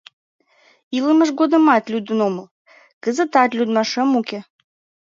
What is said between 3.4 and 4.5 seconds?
лӱдмашем уке.